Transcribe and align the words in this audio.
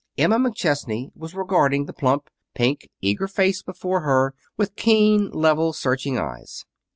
Emma 0.17 0.39
McChesney 0.39 1.11
was 1.15 1.35
regarding 1.35 1.85
the 1.85 1.93
plump, 1.93 2.31
pink, 2.55 2.89
eager 3.01 3.27
face 3.27 3.61
before 3.61 4.01
her 4.01 4.33
with 4.57 4.75
keen, 4.75 5.29
level, 5.29 5.73
searching 5.73 6.17
eyes. 6.17 6.65